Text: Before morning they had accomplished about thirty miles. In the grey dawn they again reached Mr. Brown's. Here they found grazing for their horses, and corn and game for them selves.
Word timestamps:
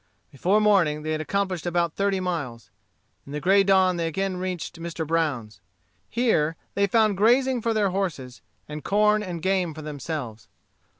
Before 0.31 0.59
morning 0.59 1.03
they 1.03 1.11
had 1.11 1.21
accomplished 1.21 1.67
about 1.67 1.93
thirty 1.93 2.19
miles. 2.19 2.71
In 3.27 3.33
the 3.33 3.39
grey 3.39 3.63
dawn 3.63 3.97
they 3.97 4.07
again 4.07 4.37
reached 4.37 4.79
Mr. 4.79 5.05
Brown's. 5.05 5.59
Here 6.09 6.55
they 6.73 6.87
found 6.87 7.17
grazing 7.17 7.61
for 7.61 7.71
their 7.71 7.91
horses, 7.91 8.41
and 8.67 8.83
corn 8.83 9.21
and 9.21 9.43
game 9.43 9.75
for 9.75 9.83
them 9.83 9.99
selves. 9.99 10.47